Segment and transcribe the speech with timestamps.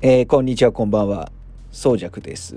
[0.00, 1.32] えー、こんにちは、こんばんは。
[1.72, 2.54] そうじゃくです。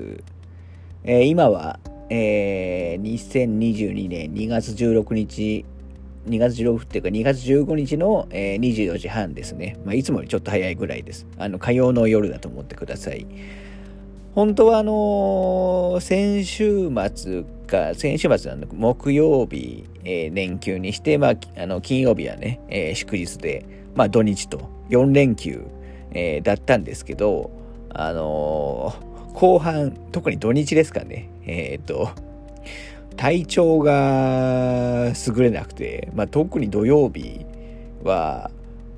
[1.03, 1.79] えー、今は、
[2.11, 5.65] えー、2022年2月16日、
[6.27, 9.75] 2月16日っていうか2月15日の、えー、24時半ですね。
[9.83, 11.25] まあ、いつもよりちょっと早いぐらいです。
[11.39, 13.25] あの、火曜の夜だと思ってください。
[14.35, 23.65] 本当はあのー、先週末か、先週末なの木曜日、えー、連休にして、まあ、あの、金曜日はね、えー、祝日で、
[23.95, 25.65] まあ、土日と4連休、
[26.11, 27.51] えー、だったんですけど、
[27.89, 32.09] あのー、後半、特に土日ですかね、えっ、ー、と、
[33.17, 37.45] 体調が優れなくて、まあ、特に土曜日
[38.03, 38.51] は、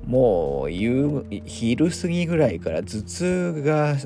[0.06, 3.96] もう夕昼過ぎぐらいから頭痛が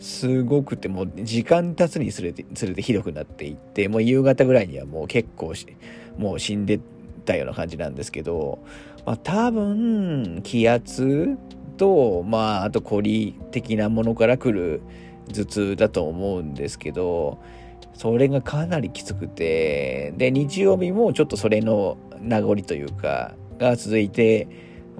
[0.00, 5.54] すごくてもう時間経つにつれてつれてひどくなっていってもう夕方ぐらいにはもう結構
[6.16, 6.80] もう死んで
[7.24, 8.58] たような感じなんですけど、
[9.06, 11.36] まあ、多分気圧
[11.78, 14.82] と、まあ、あと孤立的なものから来る
[15.32, 17.38] 頭痛だと思うんですけど、
[17.94, 24.48] それがかなりきつくて、で、日曜日もちょっとそれの名残というか、が続いて、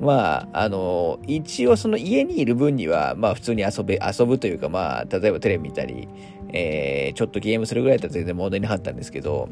[0.01, 6.09] まあ、あの、一応その家にいる分には、まあ普通に遊べ、遊ぶというか、まあ、例えばテレビ見たり、
[6.53, 9.49] えー、ちょっとゲームするぐらいだったら全然問題なかったんですけど、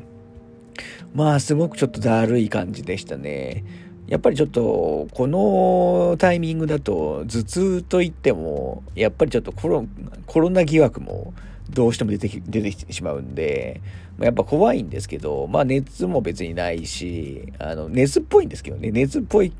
[1.15, 3.65] まあ、すごくちょっとだるい感じでしたね。
[4.09, 9.85] やっぱりちょっと、このタイミングだと、頭痛といっても、やっぱりちょっとコロ
[10.27, 11.35] コロナ疑惑も
[11.71, 13.81] どうしても出てき出てきてしまうんで、
[14.21, 19.53] やっぱ怖いんですけど、まあ熱も別にないし、あの、熱っぽいんですけどね、熱っぽい、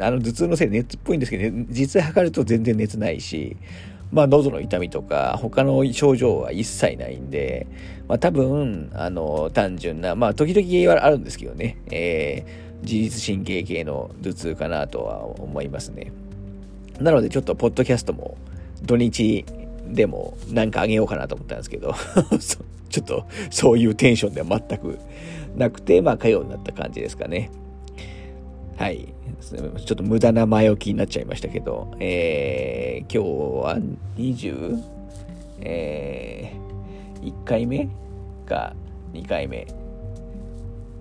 [0.00, 3.56] あの頭痛のせいで熱っぽいんですけど、ね、実際測ると全然熱ないし、
[4.10, 7.68] まあ喉の痛みとか他の症状は一切ないんで、
[8.08, 16.12] まあ多分、あの、単純な、まあ時々はあるんですけどね、えー自律神経系の頭痛かなとは思いますね。
[17.00, 18.36] なのでちょっとポッドキャストも
[18.82, 19.44] 土日
[19.86, 21.94] でもなんかあげようかなと思ったんですけど
[22.88, 24.98] ちょっとそういうテンションでは全く
[25.56, 27.50] なくて、まあ火曜になった感じですかね。
[28.76, 29.08] はい。
[29.40, 33.78] ちょっと無駄な前置きになっちゃいましたけど、えー、今日は
[34.16, 34.82] 20、
[35.60, 37.88] えー、1回目
[38.46, 38.74] か
[39.12, 39.66] 2回目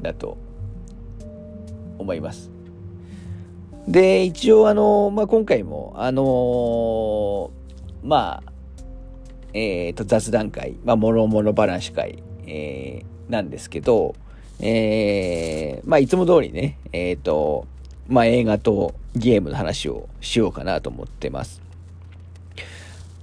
[0.01, 0.38] だと
[2.01, 2.51] 思います。
[3.88, 7.50] で、一応あの、まあ、今回も、あのー、
[8.03, 8.51] まあ、
[9.53, 14.16] えっ、ー、と、雑談会、まあ、もろもろ話会、えー、なんですけど、
[14.59, 17.66] えー、まあ、いつも通りね、えっ、ー、と、
[18.07, 21.61] まあ、映画とゲームの話をしようかなと思ってます。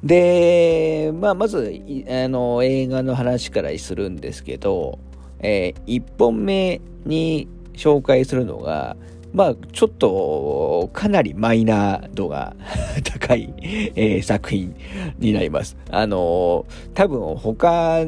[0.02, 4.98] で、まあ、まず、あの、映画の話からするんですけど、
[5.40, 8.96] えー、1本目に紹介するのが、
[9.32, 12.56] まあ、ちょっと、かなりマイナー度が
[13.04, 14.74] 高い、えー、作品
[15.18, 15.76] になります。
[15.90, 18.04] あのー、多分他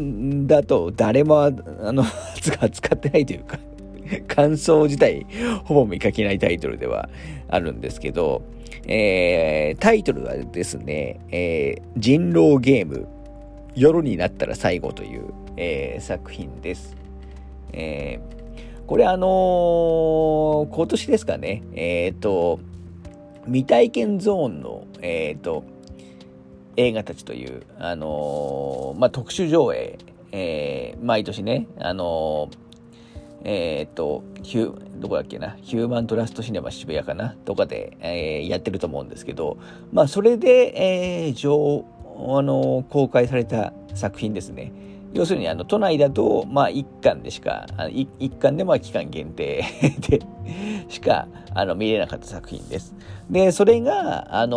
[0.46, 1.52] だと誰も、あ
[1.92, 2.04] の、
[2.40, 3.58] 使ってないというか
[4.26, 5.26] 感想自体、
[5.64, 7.10] ほぼ見かけないタイトルでは
[7.48, 8.42] あるんですけど、
[8.86, 13.06] えー、タイトルはですね、えー、人狼ゲーム、
[13.76, 15.24] 夜になったら最後という、
[15.56, 16.96] えー、作品です。
[17.72, 18.39] えー
[18.90, 22.58] これあのー、今年ですかね、えっ、ー、と、
[23.44, 25.62] 未体験ゾーンの、えっ、ー、と、
[26.76, 29.96] 映画たちという、あのまあ、特殊上映、
[30.32, 32.50] え毎年ね、あの
[33.44, 37.36] えっ、と、ヒュどこだっけな、ヒューマントラストシネマ渋谷かな。
[37.44, 39.58] とかで、えやってると思うんですけど、
[39.92, 44.72] まあ、それで、え上、あの公開された作品ですね。
[45.12, 49.64] 要するにあの都内だと、まあ、1巻でしか、1巻でも期間限定
[50.08, 50.20] で
[50.88, 52.94] しかあの見れなかった作品です。
[53.30, 54.56] で、それが、あの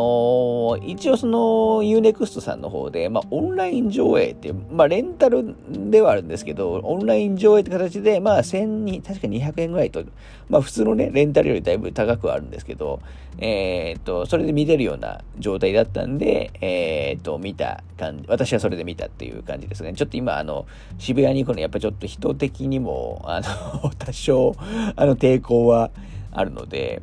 [0.82, 10.04] ー、一応その Unext さんの方で、まあ、オンライン上映っていう、まあ、レンタルではあるんですけど、オンライン上映って形で、まあ、1000、確か200円ぐらいと、
[10.50, 13.00] まあ、普通のね、レンタルよりだいぶ高くはあるんですけど、
[13.38, 19.94] えー、っと、それで見れるような状態だったんで、えー、っと、見た感じ、私はそれで見たっていう感じですね。
[19.94, 20.66] ちょっと今、あの、
[20.98, 24.56] 渋谷に行くのやっぱちょっと人的にも、あの、多少、
[24.96, 25.92] あの、抵抗は
[26.34, 27.02] あるので、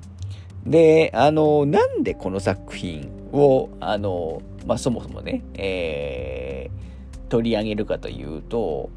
[0.67, 8.91] で、あの、なんでこの作品を、あの、まあ、そもそもね、えー、取り上げるかというと、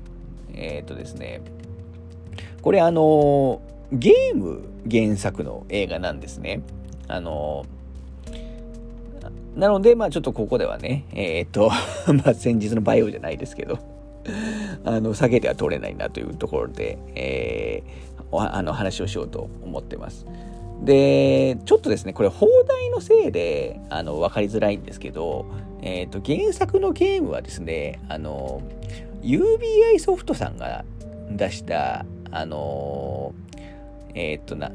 [0.54, 1.42] えっ、ー、とですね、
[2.62, 6.62] これあの、ゲーム原作の映画なんですね。
[7.08, 7.66] あの、
[9.56, 11.70] なので、まあちょっとここではね、えっ、ー、と、
[12.14, 13.78] まあ先日のバイオじゃないですけど、
[14.86, 20.26] あの、避けては通れないなというところで、えー、あの話をしようと思ってます。
[20.84, 25.46] で、ちょっとですね、これ、放題のせいで、あの、わかりづらいんですけど、
[25.82, 28.62] えっ、ー、と、原作のゲームはですね、あの、
[29.22, 30.84] UBI ソフトさんが
[31.30, 33.34] 出した、あの、
[34.14, 34.72] えっ、ー、とな、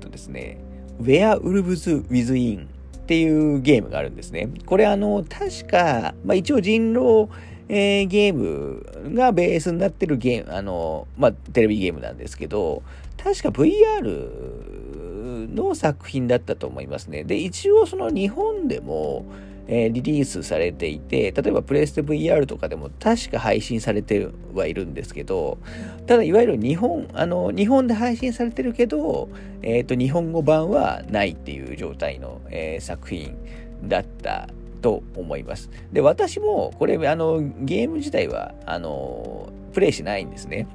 [0.00, 0.58] とですね、
[1.00, 4.48] Where Wolves Within っていうゲームがあるんですね。
[4.66, 7.28] これあの、確か、まあ一応人狼、
[7.68, 12.82] えー、ゲームがベースになってるゲーム、あの、まあテレビゲームなんですけど、
[13.22, 17.24] 確か VR の作品だったと思いますね。
[17.24, 19.26] で、一応その日本でも、
[19.66, 25.58] えー、リリースされていて、例えばプレステ VR とかでも確か配信されてはいるんですけど、
[26.06, 29.28] ただいわゆる日本、あの、日本で配信されてるけど、
[29.60, 33.36] えっ、ー、と、日本語版はないっていう状態の、えー、作品
[33.84, 34.48] だった
[34.80, 35.70] と思います。
[35.92, 40.66] で、私もこれ、あの、ゲーム自体は、あの、プレイしないんですね。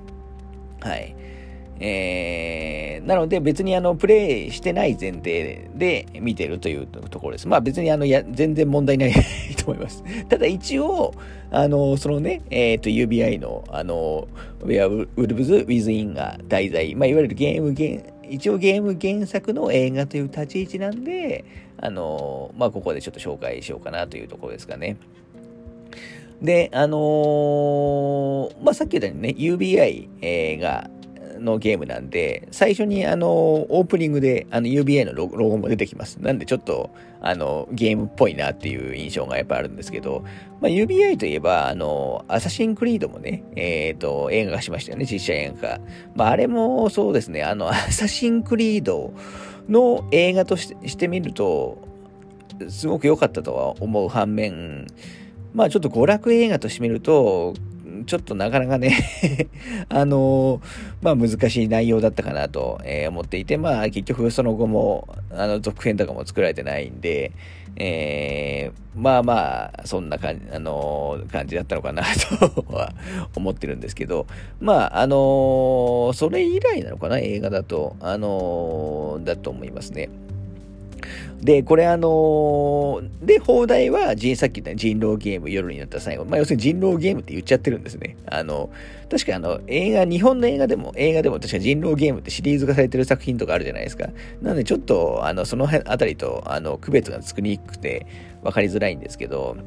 [0.81, 1.15] はい。
[1.79, 7.47] えー、なので別にあのプレイしてない前提で見てるというところです。
[7.47, 9.13] まあ別にあのや全然問題ない
[9.57, 10.03] と思います。
[10.29, 11.13] ただ一応、
[11.51, 14.27] あの、そのね、えっ、ー、と UBI のあの、
[14.63, 21.45] Where Wolves Within が題材、まあいわゆるゲームゲ一応ゲーム原作の映画という立ち位置なんで、
[21.77, 24.97] あの、まあここでちょっと紹介しようかなというところですかね。
[26.41, 30.89] で、あのー、まあ、さっき言ったようにね、UBI、えー、が、
[31.39, 36.17] のゲームなんで、最初にあの、オープニングであの UBA のロゴも出てきます。
[36.17, 36.91] なんでちょっと、
[37.21, 40.23] あの、ゲームっぽいなっていう印象がやっぱあるんですけど、
[40.59, 45.81] まあ、UBI といえば、あの、アサシンクリードもね、えっ、ー、と、映画化しましたよね、実写映画化。
[46.15, 49.13] まあ、あれもそうですね、あの、アサシンクリード
[49.69, 51.77] の映画としてしてみると、
[52.69, 54.87] すごく良かったとは思う反面、
[55.53, 57.53] まあちょっと娯楽映画としてみると、
[58.05, 58.97] ちょっとなかなかね
[59.89, 60.61] あの
[61.01, 67.31] まあ難しい内容だったかなと、え、思っていて、まあ結局その後も、あの、続編とかも作られてないんで、
[67.75, 72.93] えー、まあまあ、そんな感じ、あの感じだったのかなとは
[73.35, 74.27] 思ってるんですけど、
[74.59, 80.09] まあ、あのそれ以来なのかな、映画だと、あのだと思いますね。
[81.43, 86.23] で、これあのー、で、放題は、人さっき言った人狼ゲーム、夜になった最後。
[86.23, 88.15] まあ、要するに人狼ゲームって言っちゃってるんですね。
[88.27, 88.69] あの、
[89.09, 94.07] 確かあの、映画、日本の映画でも、映画でも確か人狼ゲームってシリーズ化されてる作品とかあるじゃないですか。
[94.41, 98.07] なので、ちょっと、あの、その辺あたりと、あの、区別がつくにくくて、
[98.41, 99.57] わかりづらいんですけど、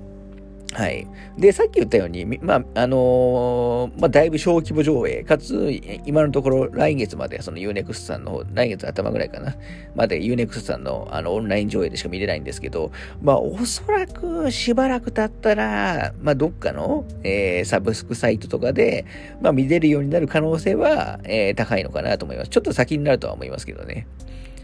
[0.73, 1.07] はい。
[1.39, 5.71] で、さっき言ったように、まあ、あのー、まあ、だいぶ小規模上映、かつ、
[6.05, 9.57] 今のところ来月まで、その UNEXT さんの、来月頭ぐらいかな、
[9.95, 12.91] まで UNEXT さんのあのオンライン上映でしか見れないんですけど、
[13.23, 19.07] まあ、おそらくしばらく経ったら、まあ、どっかの、えー、サブスクサイトとかで、
[19.41, 22.51] まあ、見れるようになる可能性は、えー、高いのかなと思います。
[22.51, 24.07] ちょっと先になるとは思いますけどね。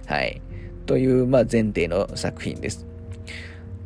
[0.07, 0.43] はい。
[0.85, 2.92] という、まあ、前提の作品です。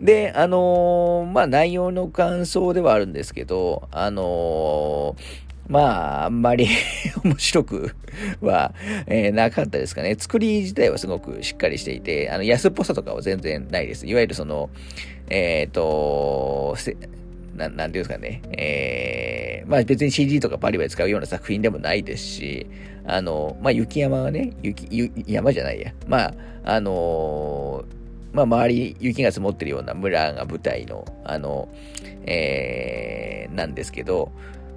[0.01, 6.69] で、あのー、まあ、内容の感想ではあるんですけど、あのー、まあ、あんまり
[7.25, 7.97] 面白く
[8.41, 8.75] は、
[9.07, 10.15] えー、なかったですかね。
[10.19, 14.07] 作り自体はすごくしっかりしていて、あの、安っぽさとかは全然ないです。
[14.07, 14.71] いわゆるその、
[15.29, 16.77] えっ、ー、と、
[17.57, 18.43] ななんていうんですかね。
[18.53, 22.67] えー、まあ別に CG とかバリバリ使うような作品でもないですし、
[23.07, 25.93] あの、まあ雪山はね、雪、山じゃないや。
[26.07, 26.35] まあ、
[26.65, 28.06] あのー
[28.37, 31.71] まあ、周り雪が積もってるような村が舞台の、あの、
[32.27, 34.31] えー、なんですけど、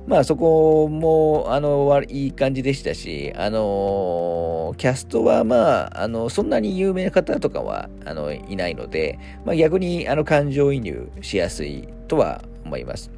[0.08, 13.12] まあそこも、あの、いい感じでしたし、あの、キャストはまあ、あの、そんなに有名な方とかは、あの、いないので、まあ逆に、あの、感情移入しやすいとは思います。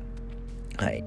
[0.77, 1.03] はい。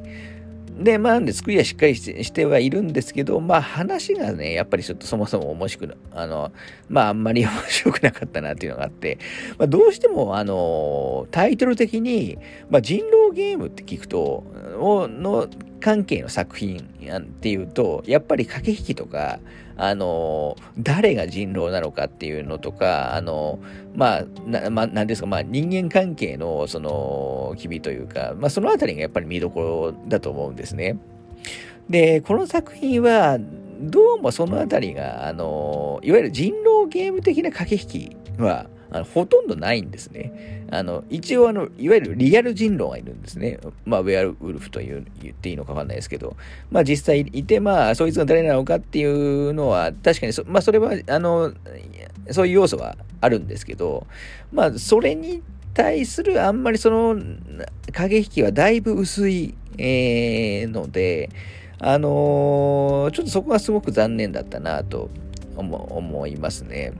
[0.79, 6.53] で、まあ、で作りはしっかりしてはいるんですけど、まあ、話がね、やっぱりちょっとそもそも面白く、あの、
[6.89, 9.19] まあ、あんまり 面白くなかったなっていうのがあって、
[9.59, 12.39] まあ、どうしても、あの、タイトル的に、
[12.71, 14.45] まあ、人狼ゲームって聞くと、
[14.77, 15.49] の
[15.81, 19.39] 関係の作品っていうと、やっぱり駆け引きとか、
[19.77, 23.59] あの、誰が人狼なのかっていうのとか、あの、
[23.95, 30.97] まあ、な、まあ、なんですか、まあ、人間関係の、その、機微というか、まあ、そのあたりがやっぱり見どころだと思うんですね。
[31.89, 33.39] で、この作品は、
[33.81, 40.67] どうもそのあたりが、あの、いわゆる人狼ゲーム的な駆け引きは、あのほとんどないんですね。
[40.71, 43.59] あの、一応あの、いわゆるリアル人狼がいるんですね。
[43.85, 46.37] まあ、ウェアウルフという言っていいのかわかんないですけど、
[46.71, 51.53] まあ実際いて、まあ、そいつが誰なのかっていうのは、確かにそ、まあそれは、あの、
[52.31, 54.07] そういう要素はあるんですけど、
[54.53, 55.43] まあ、それに
[55.75, 57.21] 対するあんまりその、
[57.93, 61.31] 過激気はだいぶ薄い、えー、ので、
[61.81, 65.11] あのー、ちょっとそこはすごく残念だったなと
[65.57, 66.93] 思いますね。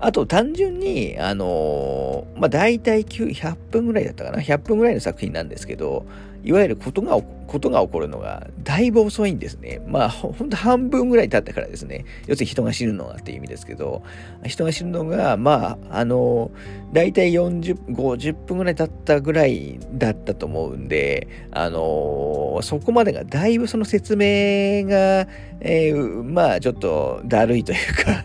[0.00, 4.38] あと単純に、あのー、まあ、大体100分ぐらいだったかな。
[4.38, 6.06] 100分ぐらいの作品なんですけど、
[6.42, 9.82] いわゆることが、ことが起こるのが、だいぶ遅いんですね。
[9.86, 12.06] まあ、ほんと半分ぐらい経ってからですね。
[12.26, 14.02] 要するに人が死ぬのがっていう意味ですけど、
[14.46, 16.50] 人が死ぬのが、まあ、あの、
[16.94, 25.28] 大体40、50分ぐらい経ったぐらいだったと思うんで、あの、そこまでがだいぶその説明が、
[25.60, 28.24] えー、まあ、ちょっとだるいというか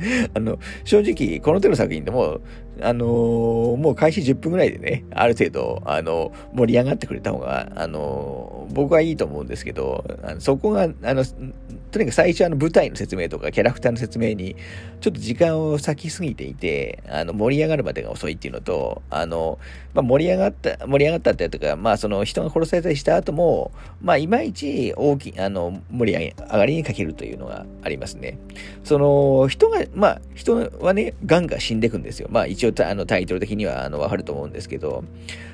[0.34, 2.40] あの、正直、この手の作品でも、
[2.82, 14.54] あのー、もう開始10分ぐらいでね、ある程度、あの、盛り上がってくれた方が、あのー、僕はいいと思うんですけど、あのそこが、あの、とにかく最初あの舞台の説明とかキャラクターの説明に
[15.00, 19.58] ちょっと時間を割きすぎていて、あの盛り上がるまでが遅いっていうのと、あの、
[19.94, 28.38] まあ、盛り上がった、盛り上がったってとか、まあその人が殺されたりした後も、まあいまいち大きい、あの、盛り上がりにかけるというのがありますね。
[28.84, 32.28] その人が、まあ人はね、ガンガン死んでいくんですよ。
[32.30, 35.04] まあ一応あのタイトル的にはあのわかると思うんですけど、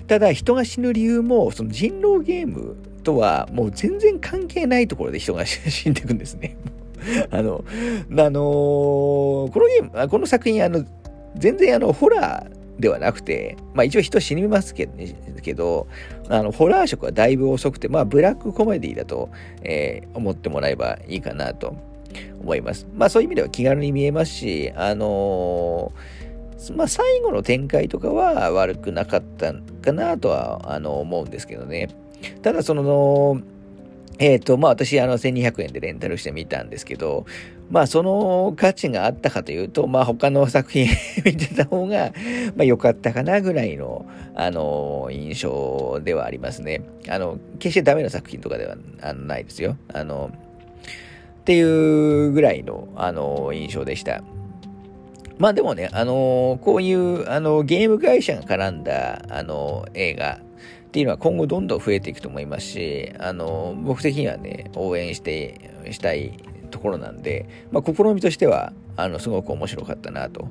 [0.06, 6.56] ただ人が死ぬ理由も、その人狼ゲームとはもう全然関係ないところで人が 死んでいくんですね。
[7.30, 7.64] あの、
[8.18, 10.84] あのこのゲーム、この作品、あの、
[11.36, 15.86] 全然あの、ホラーではなくて、まあ一応人死にますけど、ね、けど、
[16.28, 19.30] あの、ホラー色はだいぶ遅くて、まあブラックコメディだと、
[19.62, 21.76] えー、思ってもらえばいいかなと
[22.40, 22.86] 思います。
[22.94, 31.88] まあそういう意味では気軽に見えますし、あのー、まあ最後の展開とかは悪くなかったかなとは、あの、思うんですけどね。
[32.42, 33.40] ただその、
[34.18, 37.26] えっ、ー、と、まあ私、あの、1200円でレンタルしてみたんですけど、
[37.70, 40.88] まあその価値があったかというと、まあ他の作品
[41.24, 42.12] 見てた方が、
[42.54, 46.82] まあ良かったかなぐらいの、あの、印象ではありますね。
[47.08, 48.76] あの、決してダメな作品とかでは
[49.14, 49.76] ないですよ。
[49.92, 50.30] あの、
[51.40, 54.22] っていうぐらいの、あの、印象でした。
[55.38, 60.40] まあでもね、あのこういう、あの、ゲーム会社が絡んだ、あの、映画、
[60.86, 66.32] っていうのは今後どんどん増えていくと思いますし、あの、僕的にはね、応援して、したい
[66.66, 70.48] ところなんで、まあ、試みとしては、あの、すごく面白かったなと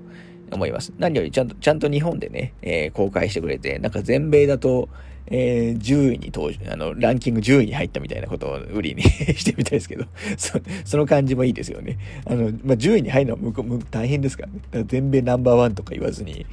[0.51, 0.93] 思います。
[0.97, 4.89] 何よりちゃんと、ちゃんと日本でね、えー、公開してくれて、なんか全米だと、
[5.27, 9.01] えー、10位に登場、あの、ランキング10位に入ったみたいなことを売りに
[9.35, 10.05] してみたいですけど、
[10.37, 11.97] そその感じもいいですよね。
[12.25, 14.59] あの、まあ、10位に入るのは向こう、大変ですからね。
[14.71, 16.45] ら全米ナンバーワンとか言わずに、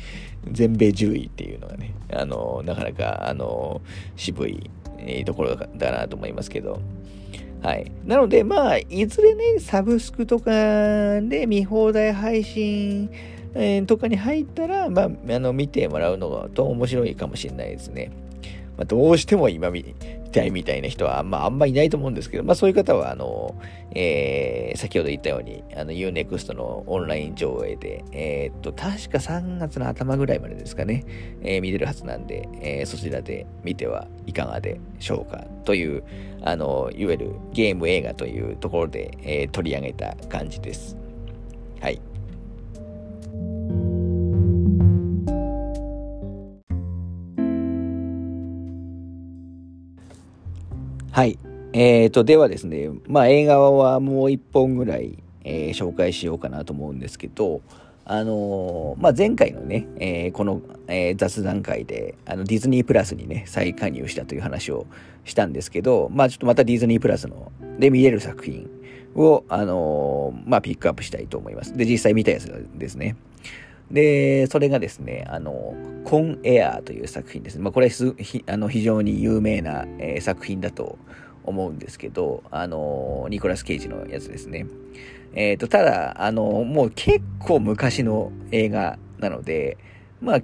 [0.50, 3.82] 全米10位っていうのがね、あの、なかなか、あの、
[4.16, 4.70] 渋い
[5.26, 6.80] ところだなと思いますけど、
[7.62, 7.90] はい。
[8.04, 10.50] なので、まあ、いずれね、サブスクとか
[11.20, 13.08] で見放題配信、
[13.54, 18.10] えー、とかに入ったら、まあ、あの、見てもらうのがと面白いかもしれないですね。
[18.76, 19.94] まあ、どうしても今見
[20.32, 23.54] たいみたいな人は、まあ、あんまいないと思うんですけど、まあ、そういう方は、あの、
[23.94, 31.04] えー、先ほど言ったように、あの、Unext のオンライン上映で、えー、っと、確か3月の頭ぐらいまでですかね、
[31.42, 36.02] えー、見れるはずなんで、えー、そちらで見てはいかがでしょうかという、
[36.42, 40.96] あの、いわゆるゲーム映画というところで、えー、取り上げた感じです。
[41.80, 42.00] はい。
[51.12, 51.38] はい。
[51.74, 57.60] えーと、ではですね、まあ映画はもう一本ぐらい、えー、紹介しようかなと思うんですけど、
[58.06, 64.86] あのー、まあ、前回のね、えー、この、えー、雑談会で、あの、ディズニープラスにね、再加入したという話を
[65.24, 68.70] したんですけど、まあ、ちょっとまたディズニープラスの、で見れる作品
[69.14, 71.76] を、あのまあ、ピックアップしたいと思います。
[71.76, 73.16] で、実際見たやつですね。
[73.90, 75.74] で、それがですね、あの、
[76.04, 77.62] コンエアーという作品ですね。
[77.62, 78.14] まあ、これす
[78.46, 80.98] あの非常に有名な、えー、作品だと
[81.44, 84.66] 思うんですけど、あの、ニコラス・ケイジのやつですね。
[85.34, 89.78] えっ、ー、と、ただ、あの、もう結構昔の映画なので、
[90.20, 90.40] まあ、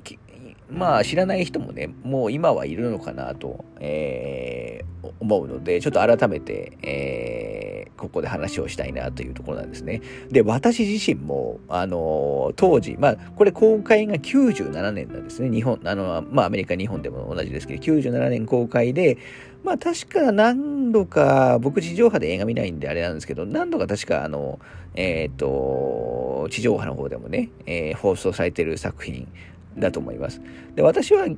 [0.70, 10.02] まあ知らない人もね、もう今はいるのかなと、えー、思うので、ちょっと改めて、えー、ここで話をしたいなというところなんですね。
[10.30, 15.50] で、私自身も、あのー、当時、まあ、これ公開が97年なんですね。
[15.50, 19.16] 日本、あの、まあアメリカ、日本でも同じですけど、97年公開で、
[19.64, 24.58] まあ確か何度か、僕地上波で映画見ないんであれなんですけど、何度か確かあの、
[24.94, 29.28] えっ、ー、と、地上波の方でもね、えー、放送されてる作品
[29.76, 30.40] だと思います。
[30.74, 31.36] で、私は映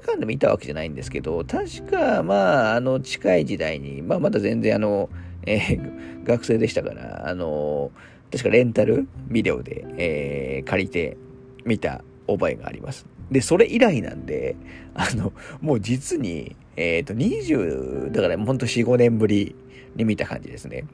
[0.00, 5.08] 画館で見たわけじゃないんですけど、確か、まあ、あの、近い時代に、まあ、まだ全然あの、
[5.46, 7.90] えー、学生でしたから、あの、
[8.30, 11.16] 確かレンタルビデオで、えー、借りて
[11.64, 13.06] 見た覚えがあります。
[13.30, 14.56] で、それ以来なんで、
[14.94, 19.54] あの、もう実に、えっ、ー、と、20、だからほんと4、5年ぶり
[19.96, 20.84] に見た感じですね。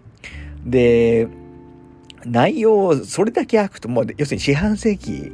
[0.64, 1.28] で、
[2.24, 5.32] 内容、それだけ開くと、もう、要するに四半世紀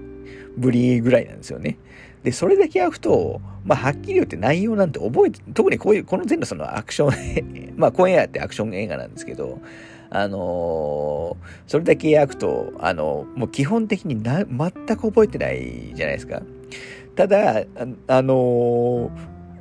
[0.57, 1.79] ぶりぐらいなんですよね。
[2.23, 9.61] で、それだけ開くと、まあ、はっきり言って内容なんて覚えて、特にこういう、この前のそのアクション、 まあ、今夜ってアクション映画なんですけど、
[10.11, 16.43] あのー、それだけ開くと、あのー、もう基本的にな、全く覚えてないじゃないですか。
[17.15, 19.11] ただ、あ、あの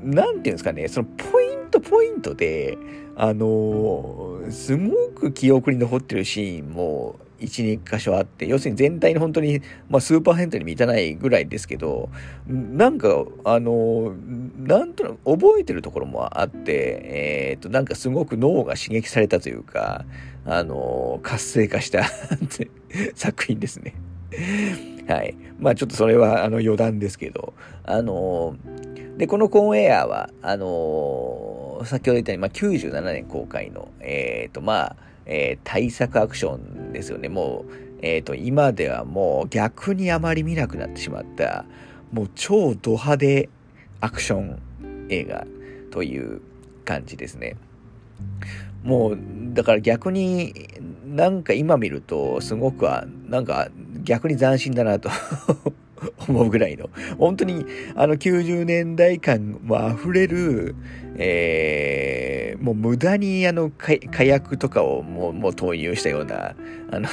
[0.01, 2.77] ー、なんていうんですかね、そのポイントポイントで、
[3.15, 12.09] あのすごく記憶に残ってるシーンも1、2箇所あって、要するに全体の本当に、まあ、スーパーヘントに満たないぐらいですけど、
[12.47, 14.13] なんか、あの、
[14.57, 20.05] なんとなく覚えてるところもあって、えっ、ー、と、なんかすごく脳が刺激されたというか、
[20.45, 22.03] あの、活性化した
[23.15, 23.95] 作品ですね。
[25.07, 25.35] はい。
[25.59, 28.55] まあちょっとそれはあの余談ですけど、あの
[29.17, 34.95] で、このコーンエアは、あの先ほど言ったように、まあ、97年公開の、えっ、ー、と、まあ、
[35.25, 37.29] えー、対策アクションですよね。
[37.29, 41.65] もう、えっ、ー、と、今ではもう逆にあまり見なくなってしまった、
[42.11, 43.49] もう超ド派手
[44.01, 44.59] アクション
[45.09, 45.47] 映画
[45.91, 46.41] という
[46.85, 47.55] 感じですね。
[48.83, 49.19] もう、
[49.53, 50.53] だから逆に
[51.05, 53.69] なんか今見ると、すごくは、なんか
[54.03, 55.09] 逆に斬新だなと
[56.27, 60.75] 思うぐらいの、本当にあの90年代感も溢れる、
[61.17, 66.55] えー、もう無駄にあの火薬とかをもうもう投入したような、
[66.91, 67.07] あの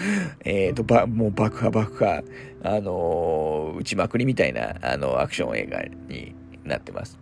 [0.44, 2.22] えっと、ば、もう爆破爆破、
[2.62, 7.18] あの撃ちまくりみたいな、あの、アクション映画になってます。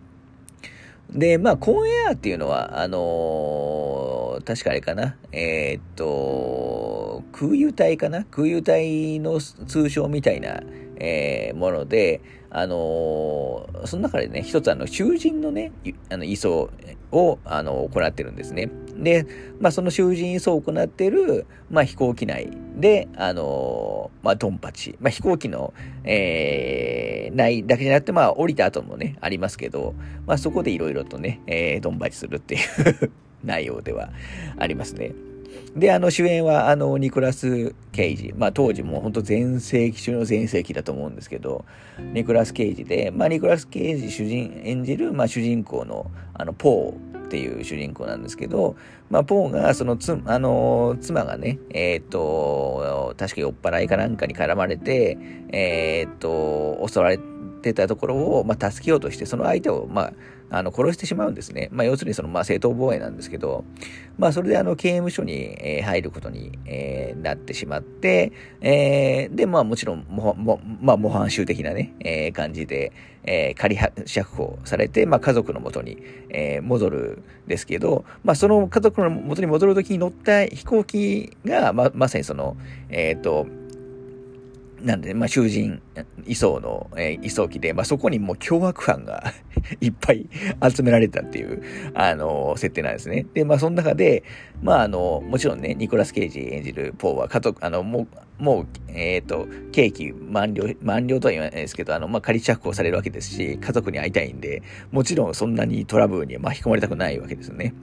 [1.11, 8.25] で、まあ、コーンエアーっていうのは、あのー、確かあれかな、えー、っと、空輸隊かな？
[8.31, 10.61] 空輸隊の通称みたいな、
[10.97, 15.73] えー、もので、あのー、その中でね、一つあの、囚人のね、
[16.09, 16.69] あの、移送
[17.11, 18.69] を、あの、行ってるんですね。
[18.95, 19.27] で、
[19.59, 24.95] まあ、その囚人移送を行ってる、まあ、飛行機内で、あのー、まあ、ドンパチ。
[25.01, 25.73] まあ、飛行機の、
[26.05, 29.93] えー、内だけじゃなくて、まあ、降りた後もね、ありますけど、
[30.25, 33.11] まあ、そこでいろいろとね、えー、ドンパチするっていう
[33.43, 34.11] 内容では
[34.57, 35.11] ありますね。
[35.75, 38.33] で、あの主演はあのニコラス・ケイジ。
[38.37, 41.65] まあ当時も本当全盛期中の全盛期だと思うんですけど、
[41.99, 48.75] ニコラス・ケイジで、まあニコラス・ケイジ主人、演じる、まあ主人公のあのポーっていう主人公なんですけど、
[49.09, 55.17] まあポーがそのつ、あの、妻がね、えっ、と、確か酔っ払いかなんかに絡まれて、
[55.51, 57.23] えっ、ー、と、襲われて
[57.73, 60.13] たところを、まあ助けようとして、その相手を、まあ、
[60.49, 61.69] あの、殺してしまうんですね。
[61.71, 63.65] まあ、要するにその、まあ、正当防衛なんですけど、
[64.17, 72.91] まあ、それであの、刑務所に、えー、入ることに、えー、なってしまって、えー、で、まあ、もちろん、も、も、まあ、模範囚的なね、えー、感じで、
[73.23, 73.75] えー、仮
[74.05, 75.97] 釈放されて、まあ、家族のもとに、
[76.29, 82.55] えー、戻るんですけど、まあ、その家族のもとに戻るときに乗った飛行機が、ま、まさにその、
[82.89, 83.47] えっ、ー、と、
[84.81, 85.81] なんで、まあ、囚人
[86.25, 89.33] 移送の、えー、移送機で、まあ、そこにもう凶悪犯が
[89.81, 90.27] いっぱい
[90.75, 91.61] 集められたっていう、
[91.93, 93.25] あのー、設定なんですね。
[93.33, 94.23] で、まあ、その中で、
[94.61, 107.73] まあ、あの、もちろんね、ニコラス・ケイジ演じるポーは家族、あの、もう、もう、えっ、ー、と、刑期満了、満了とは言わないですけど、あの、まあ、仮釈放されるわけですし、家族に会いたいんで、もちろんそんなにトラブルに巻き込まれたくないわけですよね。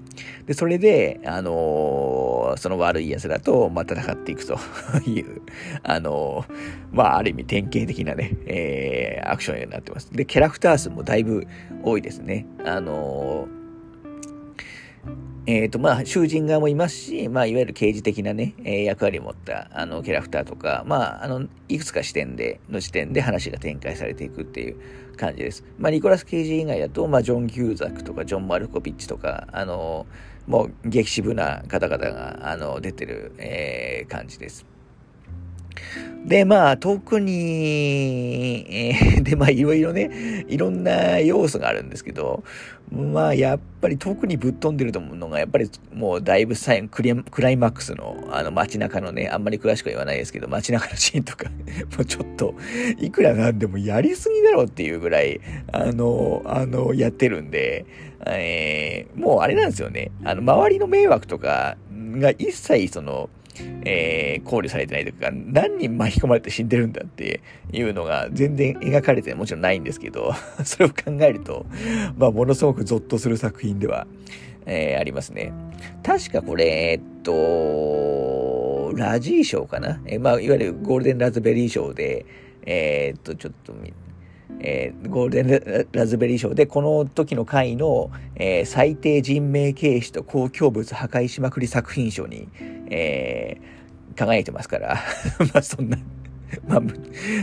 [0.46, 4.58] で、それで、あの、その悪い奴らと、まあ、戦っていくと
[5.06, 5.40] いう、
[5.82, 6.44] あの、
[6.90, 10.12] まあ、ある意味典型的なね、えー、アクション映画になってます。
[10.12, 11.46] で、キャラクター数もだいぶ
[11.82, 12.46] 多いですね。
[12.64, 13.62] あのー
[15.44, 24.76] えっ、ー、と、まあ、囚人側もいますし、まあ、いわゆる刑事的なね、えー、役割を持った、あの、キャラクターとか、まあ、あの、いくつか視点で、の視点で話が展開されていくっていう
[25.16, 25.64] 感じです。
[25.78, 30.06] まあ、ニコラス・ケイジ以外だと、まあ、ジョン・キューザックとか、ジョン・マルコビッチとか、あの、
[30.46, 34.71] もう、激渋な方々が、あの、出てる、えー、感じです。
[36.24, 42.44] で、まあ、特に、えー、で、まあ、いろいろね、いろんな要素があるんですけど、
[42.92, 51.50] まあ、やっぱり特にぶっ飛んでると思うのが、やっぱりもうだいぶサインクライマックスの、あの街中のね、あんまり詳しくは言わないですけど、街中のシーンとか
[51.96, 52.54] もうちょっと、
[53.00, 55.40] いくらなんでもやりすぎだろうっていうぐらい、
[55.72, 57.86] あの、あの、やってるんで、
[58.26, 60.10] えー、もうあれなんですよね。
[60.22, 61.76] あの、周りの迷惑とか
[62.18, 63.30] が一切その、
[63.84, 67.40] えー、考慮されてないというか、何人巻き込まれて死んでるんだって
[67.72, 70.32] いうのが全然描かれてもちろんないんですけど、
[70.64, 71.66] それを考えると、
[72.16, 74.06] まあ、ものすごくゾッとする作品では、
[74.66, 75.52] えー、ありますね。
[76.02, 82.26] 確かこれ、えっと、ラジー賞かな、えー、まあ、いわゆるゴールデンラズベリー賞で、
[82.64, 83.74] えー、っと、ちょっと
[84.60, 92.48] えー、ゴールデンラズベリー賞で、この時の回の、えー、最低人命軽視と公共物破壊しまくり作品賞に、
[92.88, 94.98] えー、輝いてますから、
[95.52, 95.98] まあそんな
[96.68, 96.80] まあ、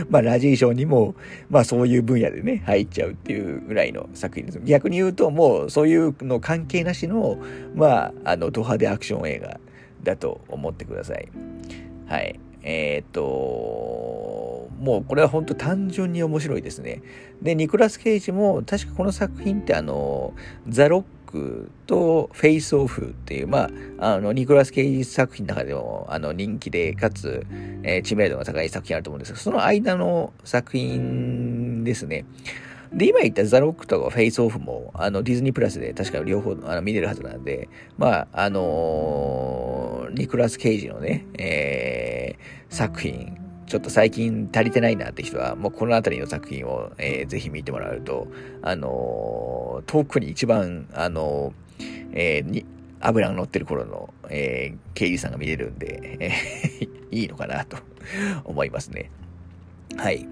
[0.08, 1.14] まあ、ラジー賞にも、
[1.48, 4.60] まあそういう分野でね、入っちゃうっていうぐらいの作品です。
[4.64, 7.38] 逆に言うと、もうそういうの関係なしの、
[7.74, 9.60] まあ、あの、ド派手アクション映画
[10.02, 11.28] だと思ってください。
[12.06, 12.38] はい。
[12.62, 13.22] えー、っと、
[14.80, 17.02] もうこれは本当単純に面白いですね。
[17.42, 20.32] で、ニコラス・ケイジも、確かこの作品ってあの、
[20.68, 27.46] ザ・ロックとフェイスオフっていう、まあ、あの、ニコラス・ケイジ作品の中でも、あの、人気で、かつ、
[27.82, 32.24] えー、知名度が高い作品あると思うんですけど、その間の作品ですね。
[32.92, 43.36] で、今言ったザ・ロックとかフェイスオフも、あの、ディズニープラスで確か両方あの見れるはずなんで、まあ、あのー、ニコラス・ケイジのね、えー、作品、
[43.70, 48.26] ちょっと最近足りてないなって人は、もうこの辺りの作品を、えー、ぜひ見てもらうと、
[48.62, 52.66] あのー、遠くに一番、あのー、えー、に、
[52.98, 57.76] 油が乗ってる頃の、えー、刑事さんが見れるんで、えー、 いいのかなと
[58.42, 59.08] 思いますね。
[59.96, 60.26] はい。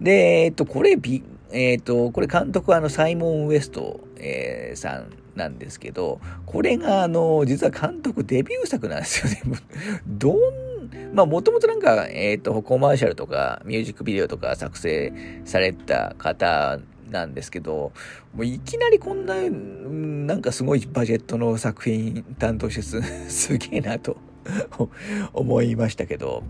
[0.00, 9.58] で、えっと、これ、び、えっと、これ監督はあの、サイモン・ウエスト、えー、さんなんですけど、これがあの、実は監督デビュー作なんですよね。
[10.06, 10.71] どん
[11.12, 15.12] まあ、もともとなんか、えっ、ー、と、コマーシャルとか、ミュージックビデオとか作成
[15.44, 16.78] された方
[17.10, 17.92] なんですけど、
[18.34, 24.16] もういきなりこんな、なんかすごいバジェットの作品担当してす、 すげえなと
[25.32, 26.42] 思いましたけど、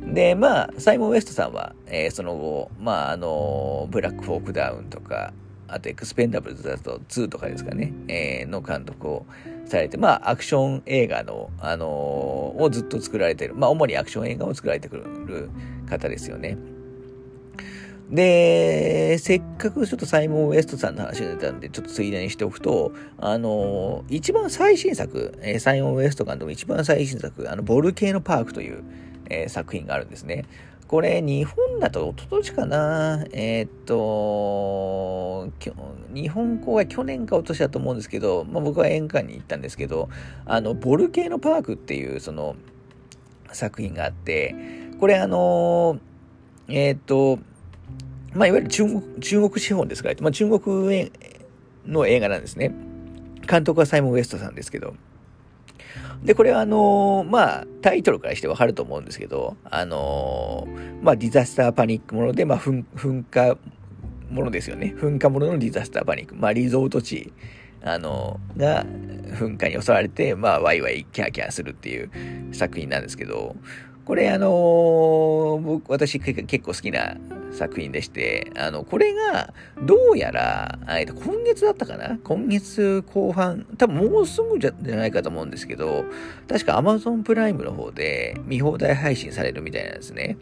[0.00, 5.32] で、まあ、サイモン・ウエストさんは、えー、その後、まあ、あの、ブラック・フォーク・ダウンとか、
[5.68, 9.26] あとエクスペンダブルズだと2とかですかね、えー、の監督を
[9.72, 15.50] されて、まあ、アクション映画の、あのー、をずっと作られてる、まあ、主にアクション映画を作られてくる
[15.88, 16.56] 方ですよね。
[18.10, 28.84] で、せっかくちょっとサイモン・ウエストさんの話が出たんで、ちょっとついでにしておくと、あの、一番最新作、え、サイモン・ウエスト監督一番最新作、あの、ボルケーノ・パークという、
[29.30, 30.44] えー、作品があるんですね。
[30.92, 33.24] これ、日本だと一昨年かな。
[33.32, 35.50] えー、っと、
[36.12, 40.10] 日本公開去年か一昨年だと思うんですけど、まあ、僕は演歌に行ったんですけど、
[40.44, 42.56] あの、ボルケーノパークっていう、その、
[43.52, 44.54] 作品があって、
[45.00, 45.98] これあの、
[46.68, 47.38] えー、っと、
[48.34, 51.10] まあ、いわゆる中国、中国資本ですから、まあ、中国
[51.86, 52.70] の映画なんですね。
[53.48, 54.94] 監督はサイモン・ウエストさんですけど、
[56.22, 62.84] で、これはあのー、まあ、タイトルからしてわかると思うんですけど、あのー、まあ、ディザスターパニックもので、まあ、噴
[63.28, 63.58] 火
[64.30, 64.94] ものですよね。
[64.96, 66.36] 噴火もののディザスターパニック。
[66.36, 67.32] まあ、リゾート地、
[67.82, 68.84] あのー、が
[69.36, 72.10] 噴火に襲われて、まあ、ワイワイキャーキャーするっていう
[72.52, 73.56] 作品なんですけど、
[74.04, 77.16] これあの、僕、私結構好きな
[77.52, 82.18] 作品でして、あの、これが、どうやら、えっと、今月だったかな？
[82.24, 86.04] 今月後半、多分もうすぐじゃないかと思うんですけど、
[86.48, 90.36] 確か Amazon プライムの方で見放題配信されるみたいなんですね。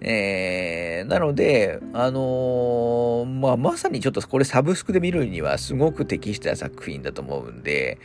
[0.00, 7.98] えー、なので、あのー、まあ、まさにちょっとこれサブスクで見るにはすごく適した作品だと思うんで、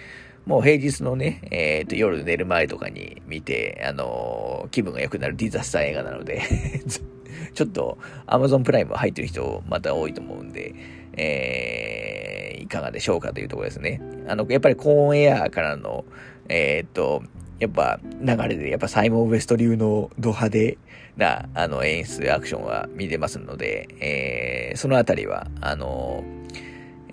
[0.46, 6.42] もう平日のね、えっ、ー、と、夜寝る前とかに見て、あのー、気分が良くなるディザスター映画なので
[7.54, 10.74] ちょっと Amazon プライム入ってる人また多いと思うんで、
[11.16, 14.02] えー、いかがでしょうかというところですね。
[14.28, 16.06] あの、やっぱりコーンエアーからの、
[16.50, 17.24] えっ、と、
[17.60, 20.78] やっぱ流れで、やっぱサイモン・ウエスト流のド派手
[21.18, 26.24] な、あの、演出、アクションは見てますので、えー、そのあたりは、あの、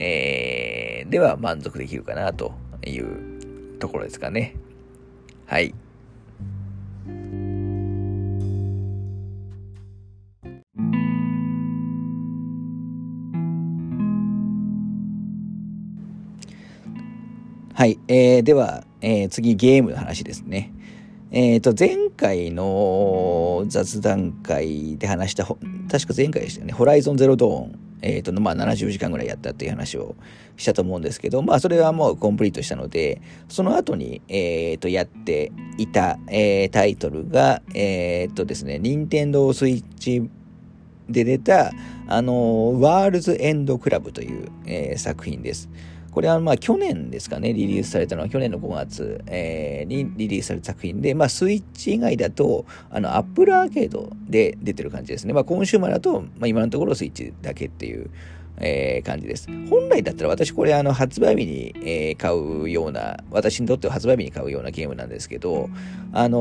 [0.01, 2.55] えー、では満足できるかなと
[2.87, 4.57] いうところですかね。
[5.47, 5.75] はい。
[17.81, 17.99] はい。
[18.09, 20.71] えー、では、えー、次ゲームの話ですね。
[21.31, 26.75] えっ、ー、と、前回の雑談会で話した、確か前回でしたよね。
[26.75, 27.79] ホライゾンゼロドーン。
[28.03, 30.15] えっ、ー、と、まあ、70時間ぐらいやったっていう話を
[30.59, 40.29] したと思うんですけど、まあ、それはもうコンプリートしたので、その後に、えっ、ー、と、やっていた、えー、タイトルが、えっ、とですね、任天堂スイッチ
[41.09, 41.73] で出た、
[42.09, 45.71] あの、ワールズエンドクラブという、え作品です。
[46.11, 55.33] これはまあ去年ですかね、リリースされたのは去年の5月、えー、にリリースされた作品で、まあスイッチ以外だと、あの、アップルアーケードで出てる感じですね。
[55.33, 58.11] まあコンシューマーだと、まあ今のところスイッチだけっていう
[58.61, 59.49] えー、感じです。
[59.69, 65.69] 本来だったら私これあの発売日に、えー、買うような、私にとっては発売日に買うようなゲームなんですけど、
[66.13, 66.39] あの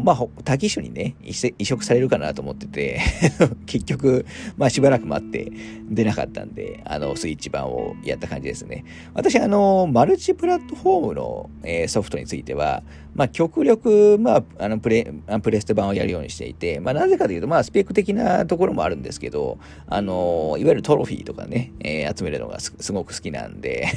[0.00, 3.00] ー、まあ、他機種にね、移植されるかなと思ってて
[3.66, 5.50] 結局、まあ、しばらく待って
[5.88, 8.84] 出なかったんで、あの、スイッチ版をやった感じですね。
[9.14, 12.82] 私、あの、マルチプラットフォームの、えー、ソフトについては、
[13.14, 23.88] まあ、極力、まあ、あのプレ、プレステ版をやるようにしていて、まあ、なぜかというと、まあ、スペック的なところもあるんですけど、あの、いわゆるトロフィーとかね、えー、集めるのがすごく好きなんで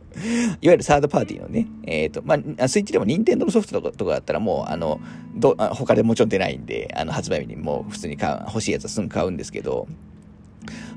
[0.60, 5.00] いわゆるサードパーティーのね、えっ、ー、と、まあ、スイッチでも任天堂のソフトとかとかだったらもう、あの、
[5.34, 9.88] ど他でもちろん出ないんで、あの、発売日にもう普通に買う欲しいやつはすぐ買うんですけど、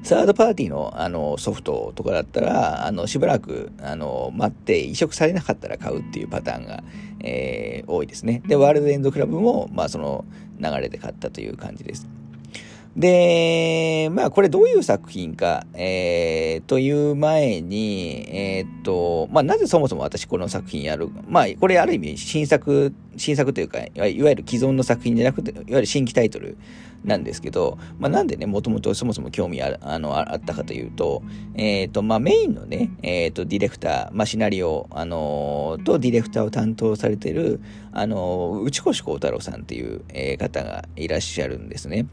[0.03, 6.83] サードパーティーのあのソフトとかだったら、あのしばらくあの待って移植されなかったら買うっていうパターンが、
[7.21, 8.41] えー、多いですね。
[8.45, 10.25] で、ワールドエンドクラブも、まあ、その
[10.59, 12.07] 流れで買ったという感じです。
[12.95, 26.58] で、まあこれどういう作品か、えー、という前に、えー、っと、まあなぜそもそも私この作品やる、まあこれある意味新作、新作というか、いわゆる既存の作品じゃなくて、いわゆる新規タイトル
[27.06, 31.21] なんですけど、まあ、なんでね、もともとそもそも興味ああのあったかというと、
[31.56, 42.08] えっ、ー、と、まあ、メインのね、えっ、ー、と、ディレクター、まあ、シナリオ、あのー、とディレクターを担当されている、あの内越幸太郎さんっていう、え方がいらっしゃるんですね。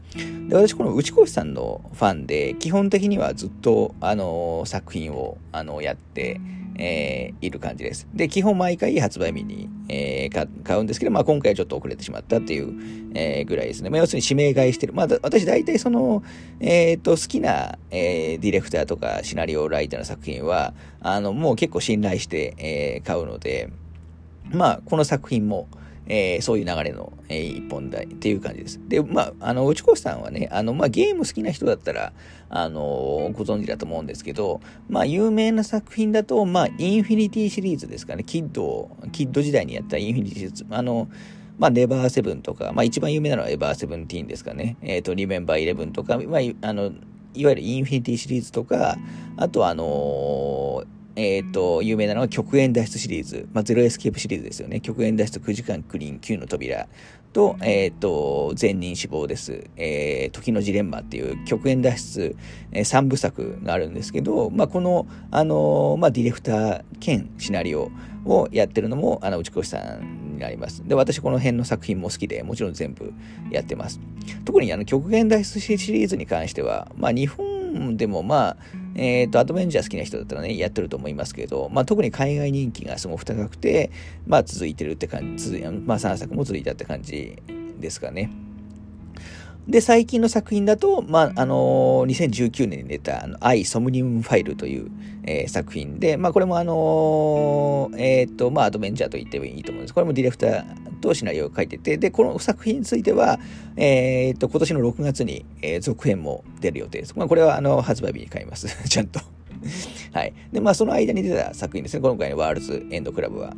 [0.47, 6.39] で、私、この内越さんのファンで、基本的にはずっと、あの作品を、あのやって、
[6.83, 8.07] えー、いる感じです。
[8.11, 13.91] で、基本毎回発売日に、えー、買うんですけど、まあ今回はちょっと遅れてしまったっていう、えー、ぐらいですね。
[13.91, 14.93] まあ要するに指名買いしてる。
[14.93, 16.23] まあ私大体その、
[16.59, 23.69] えっ、と、好きな、えディレクターとかシナリオライターの作品は、あの、もう結構信頼して、え買うので、
[24.49, 25.67] まあこの作品も、
[26.13, 28.81] えー、そういう流れの、えー、一本台っていう感じです。
[28.85, 32.11] で、まあ、あの、内越さんはね、あの、まあ、ゲーム好きな人だったら、
[32.49, 41.07] あの、ご存知だと思うんですけど、まあ、有名な作品だと、まあ、インフィニティシリーズですかね、キッド、キッド時代にやったインフィニティシリーズ、あの、
[41.57, 44.75] まあ、ネバーセブンとか、まあ、一番有名なのはエバーセブンティーンですかね。
[44.81, 46.91] えっ、ー、と、リメンバーイレブンとか、まあ、あの、
[47.33, 48.97] いわゆるインフィニティシリーズとか、
[49.37, 53.47] あとあのーえっ、ー、と、有名なのは極限脱出シリーズ。
[53.53, 54.79] まあ、ゼロエスケープシリーズですよね。
[54.79, 56.87] 極限脱出9時間クリーン9の扉
[57.33, 59.65] と、えっ、ー、と、善人死亡です。
[59.75, 62.35] えー、時のジレンマっていう極限脱出、
[62.71, 67.91] えー、3部作があるんですけど、まあ、この、あのー、まあ、ディレクター兼シナリオ
[68.25, 70.87] をやってるのも、あの、内越さんになります。
[70.87, 73.13] で、私この辺の作品も好きで、もちろん全部
[73.49, 73.99] やってます。
[74.45, 78.57] 特にあの、極限脱出シリーズに関しては、まあ、日本でもまあ、
[79.01, 83.89] えっ、ー、と、アドベンチャー好きな人だったらね、やってると思いますけど、まあ特に海外人気がすごく高くて、
[84.27, 87.35] まあ続いてるって感じ、まあ3作も続いたって感じ
[87.79, 88.29] ですかね。
[89.67, 94.91] で、最近の作品だと、まあ、あのー、2019年に出た、あの、アイ・ソムニウムファイルという、
[95.23, 99.93] えー、作品で、まあ、これもあのー、えっ、と、まあ、アドベンチャーと言ってもいいと思うんです。
[99.93, 103.39] これもディレクターとシナリオを書いてて、で、この作品については、
[103.77, 107.13] えっ、と、今年の6月に、え続編も出る予定です。
[107.15, 108.67] まあ、これは、あの、発売日に買います。
[108.89, 109.19] ちゃんと
[110.11, 110.33] はい。
[110.51, 112.01] で、まあ、その間に出た作品ですね。
[112.01, 113.53] 今回のワールズ・エンド・クラブは。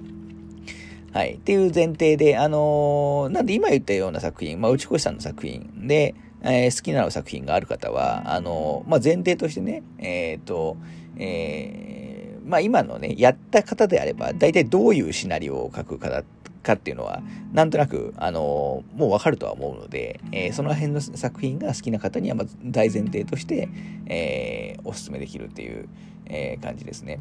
[1.13, 1.35] はい。
[1.35, 10.75] っていう前提で、あのー、なんで今言ったような作品、まあ、内越さんの作品で、えー、好きな作品がある方は、あのー、まあ、前提としてね、えっ、と、
[11.17, 16.23] えまあ、今のね、やった方であれば、大体どういうシナリオを書くか
[16.63, 17.21] かっていうのは、
[17.51, 23.69] なんとなく、あのもうわかるとは思うので、えその辺の作品が好きな方には、まず大前提として、
[24.07, 25.87] えお勧めできるっていう、
[26.25, 27.19] え感じですね。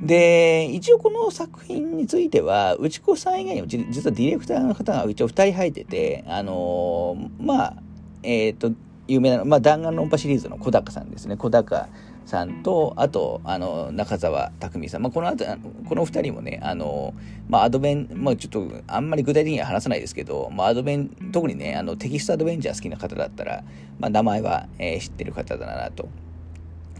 [0.00, 7.76] で、一応この作品については、内子さん以外にも実はディレクターの方が一応2人入ってて、あのー、まあ、
[8.22, 8.72] えっ、ー、と、
[9.08, 11.36] 有名な、まあ、弾丸論破シリーズの小高さんですね。
[11.36, 11.88] 小高
[12.24, 15.02] さんと、あと、あの、中澤匠さん。
[15.02, 15.44] まあ、この後、
[15.88, 17.12] この2人もね、あの、
[17.48, 23.64] まあ、アドベン、まあ、ちょっと、あんまり具体的には話さないですけど、まあ、アドベン、特にね、あの、テキストアドベンチャー好きな方だったら、
[23.98, 26.08] まあ、名前は、えー、知ってる方だなと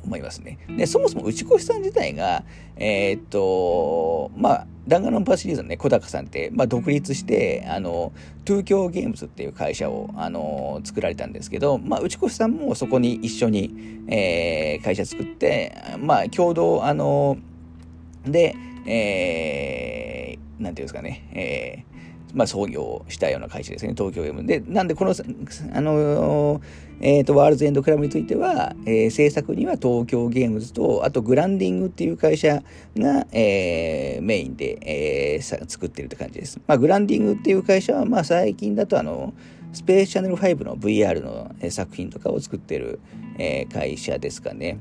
[0.04, 0.58] 思いますね。
[0.76, 2.44] で、そもそも内越さん自体が、
[2.76, 8.12] えー、っと、まあ、弾丸論破シリーズのね、小高さんって、まあ、独立して、あの、
[8.44, 17.38] 東京ゲームズっていう会社を、あの、作られたんですけど、まあ、内越さんもそこに一緒に、えー、会社作って、まあ、共同、あの、
[18.24, 21.91] で、えー、なんていうんですかね、えー、
[22.34, 24.44] まあ、創業したような会社ですね、東京ゲーム。
[24.44, 25.14] で、なんで、この、
[25.72, 26.60] あの
[27.00, 32.62] えっ、ー、と、ワールズエンドクラブについては、えー、制作には東京ゲームズと、あと、グランディングっていう会社
[32.96, 36.60] が、えー、メインで、えー、作ってるって感じです。
[36.66, 39.34] まあ、グランディングっていう会社は、まあ、最近だと、あの、
[39.72, 43.00] スペースチャンネル5の VR の作品とかを作ってる、
[43.38, 44.78] えー、会社ですかね。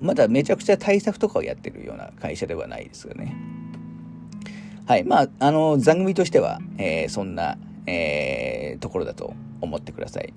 [0.00, 3.36] まだめちゃくちゃ対策とかをやってるような会社ではないですよね。
[4.86, 5.04] はい。
[5.04, 10.32] まあ、あの、座組としては、えー、そんな、えー、ところだと思ってください。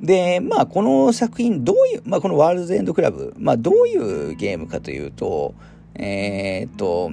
[0.00, 5.54] で、まあ、この作品、どういう、まあ、このワールドエンドクラブ、まあ、どういうゲームかというと、
[5.94, 7.12] えー、っと、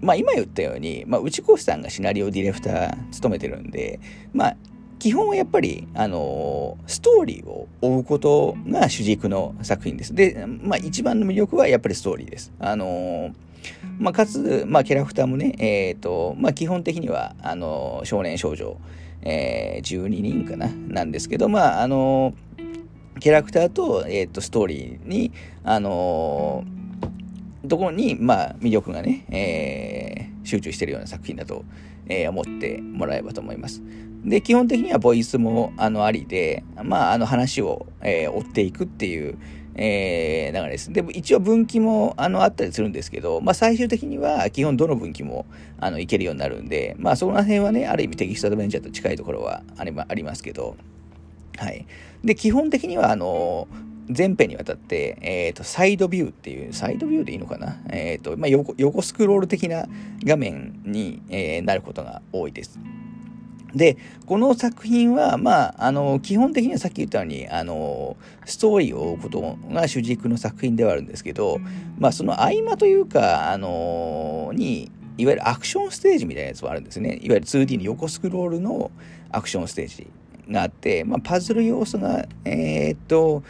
[0.00, 4.00] まあ、今言ったように、まあ、内越さんがシナリオディレクター務めてるんで、
[4.34, 4.56] まあ、
[4.98, 10.14] 基本はやっぱり、あのストーリーを追うことが主軸の作品です。
[10.14, 12.52] で、まあ、一番の魅力はやっぱりストーリーです。
[12.58, 13.30] あの
[13.98, 18.78] まあ、かつ、まあ、キャラクターもね、えっ、ー、と、まあ、基本的には、あの少年少女、
[19.22, 22.34] えー、12人かな、なんですけど、まあ、あの
[23.20, 25.32] キャラクターと、えっ、ー、と、ストーリーに、
[25.64, 26.64] あの
[27.66, 31.64] ところに、まあ、魅力がね、えー、集中しているような作品だと、
[32.06, 33.82] えー、思ってもらえばと思います。
[34.24, 39.38] で、基本的にはボイスもあのありで、まあ、あの話を、えー、追っていくっていう、
[39.80, 40.92] えー、流れです。
[40.92, 45.46] でも一応分岐もあのあったりするんですけど、まあ、最終的には基本どの分岐も
[45.78, 50.76] あのいけるようになるんで、まあ、その辺はね、ある意味テキストアドベンチャーと近いところはありありますけど、
[51.56, 51.86] はい。
[52.24, 53.68] で、基本的には、あの、
[54.16, 57.80] 前編にわたって、えっ、ー、と、サイドビューっていう、サイドビューでいいのかな？
[57.90, 59.86] えっ、ー、と、まあ横、横スクロール的な
[60.24, 62.78] 画面に、えー、なることが多いです。
[63.74, 71.58] で、この作品は、まあ、あの、基本的にはさっき言ったように、あの、ストーリーを追うことが主軸の作品ではあるんですけど、
[71.98, 77.18] まあ、その合間というか、あの、に、いわゆるアクションステージみたいなやつはあるんですね。
[77.22, 78.90] いわゆる 2D の横スクロールの
[79.30, 80.06] アクションステージ
[80.48, 83.42] があって、まあ、パズル要素が、えー、っと、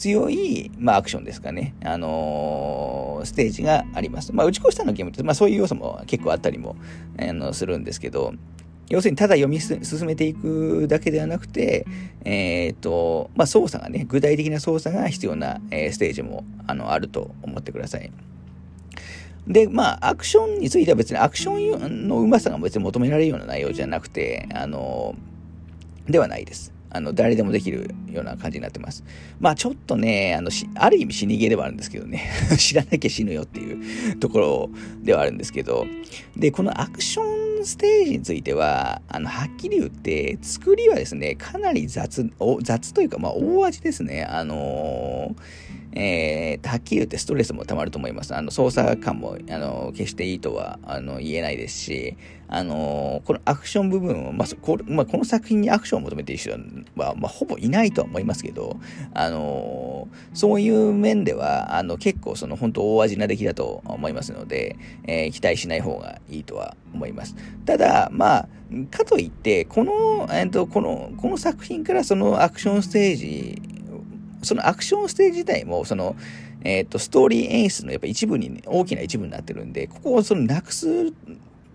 [0.00, 4.32] 強い、まあ、アクションですかね、あのー、ステージがあります。
[4.32, 6.74] まあ、打ち越したのゲームって、まあ、そういう要素も結構あったりも、
[7.18, 8.32] あのするんですけど、
[8.90, 11.86] 要するにただ読み進めていくだけではなくて、
[12.24, 18.10] えっ、ー、と、まあ、操作がね、具体的な操作が必要な、えー、ステージもあのあると思ってください。
[19.46, 25.14] で、まあ、アクションについては別にアクションのうまさが別に求められるような内容じゃなくて、あの、
[26.08, 26.72] ではないです。
[26.92, 29.04] あの、誰でもできるような感じになってます。
[29.38, 34.70] まあちょっとね、あの、ある意味死にゲーではあるんですけどね、 知らなきゃ死ぬよっていうところ
[35.02, 35.86] ではあるんですけど、
[36.36, 42.30] で、このアクションステージについては、あの、はっきり言って、作りはですね、かなり雑、
[42.62, 44.24] 雑というか、まあ大味ですね。
[44.24, 48.34] あのーえー、はっきり言ってストレスも溜まると思います。
[48.34, 52.16] あの、操作感も、あの、決していいとは、あの、言えないですし、
[52.52, 56.50] あの、このアクション部分を、まあ、こまあ、この作品にアクションを求めている人
[56.96, 58.78] は、まあ、ほぼいないとは思いますけど、
[59.14, 67.36] あの、そういう面では、あの、結構、その、本当大味な出来だと思いますので、えー、期待しない方がいいとは思います。
[67.64, 68.48] ただ、まあ、
[68.90, 73.62] かといって、この、えっと、この、この作品からそのアクションステージ
[74.42, 76.16] そのアクションステージ自体も、その、
[76.62, 81.12] えっ、ー、と、ストーリー演出のやっぱ一部に、大きな一部になってるんで、ここをそのなくす、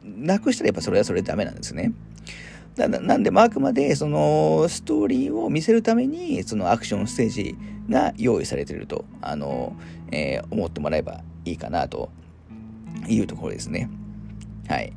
[0.05, 1.93] なくしたらやっぱそれはそれでダメなんですね。
[2.75, 7.55] だなんで、あくまで、その、ストーリーを見せるために、そのアクションステージ
[7.89, 9.75] が用意されていると、あの、
[10.11, 12.09] えー、思ってもらえばいいかな、と
[13.07, 13.89] いうところですね。
[14.67, 14.91] はい。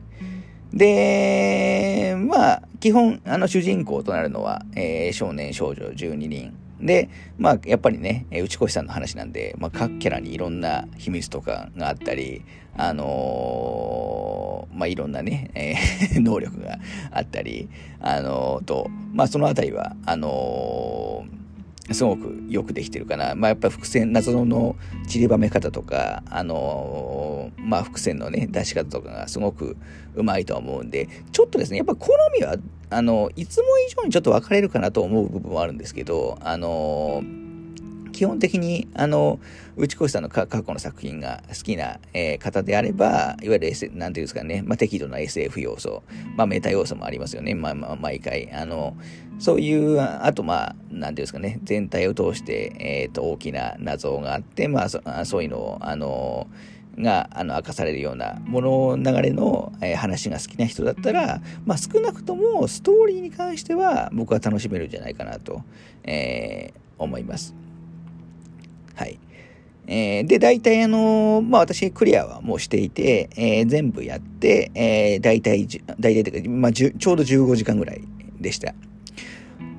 [0.73, 12.42] で、まあ、基本、あの、主人公となるのは、えー、少年少女12人で、まあ、やっぱりね、内越さんの話なんで、まあ、各キャラにいろんな秘密とかがあったり、
[12.79, 16.79] あのー、まあ、いろんなね、えー、 能力が
[17.11, 17.69] あったり、
[18.01, 21.25] あのー、と、まあ、そのあたりは、あの
[21.91, 23.35] すごくよくできてるかな。
[23.35, 29.77] まあ、やっぱ伏線、謎の散りばめ方とか、あのまあ、伏線のね、出し方とかがすごく
[30.14, 32.57] うまいとは思うんで、ちょっとですね、やっぱ好みは
[32.91, 37.23] あの、いつも以上にちょっと分かれるかなと思う部分はあるんですけど、あの、
[38.18, 39.38] 基本的に、あの、
[39.76, 46.02] 内越さんの過去の作品が好きな、えー、方であれば、いわゆる、S、なんていうんですかね、まあ、適度な SF 要素、
[46.35, 48.50] まあ、メタ要素もありますよね、まあ、まあ、毎回。
[48.52, 48.96] あの、
[49.38, 56.48] そういう、あと、まあ、なんていうんですかね、全体を通して、えっ、ー、と、大きな謎があって、まあ、そそういうのを、あの、
[56.98, 65.62] があの明かされるような物流れの、えー、話が好きな人だったら、まあ、少なくともストーリーに関しては僕は楽しめるんじゃないかなと、
[66.02, 67.54] えー、思います。
[68.99, 69.21] はい。
[69.87, 75.69] えー、で、大体あのまあ私クリアはもうしていて、えー、全部やって、えー、大体、
[76.01, 78.03] 大体というか、まあ、ちょうど15時間ぐらい
[78.40, 78.75] でした。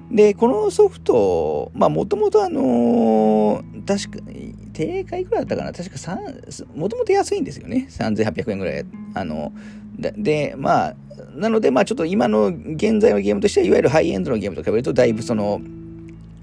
[0.10, 4.32] で、このソフト、まあ、もともとあのー、確か、
[4.72, 5.74] 定価いくらだったかな？
[5.74, 7.88] 確か3、もともと安いんですよね。
[7.90, 8.86] 3800円ぐらい。
[9.16, 9.52] あの、
[9.98, 10.96] で、まあ、
[11.36, 15.62] なので、まあ、ちょっと今の現在のゲームとしては、いわゆるハイエンドのゲームと比べると、だいぶその、